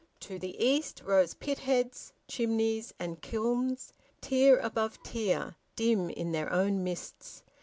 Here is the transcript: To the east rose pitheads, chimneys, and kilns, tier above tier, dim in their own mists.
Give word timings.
To 0.21 0.39
the 0.39 0.59
east 0.59 1.03
rose 1.05 1.35
pitheads, 1.35 2.11
chimneys, 2.27 2.91
and 2.99 3.21
kilns, 3.21 3.93
tier 4.19 4.57
above 4.57 4.97
tier, 5.03 5.57
dim 5.75 6.09
in 6.09 6.31
their 6.31 6.51
own 6.51 6.83
mists. 6.83 7.43